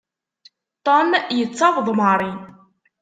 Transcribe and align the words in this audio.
Tom 0.85 1.07
yettaweḍ 1.37 1.87
Mary. 1.99 2.31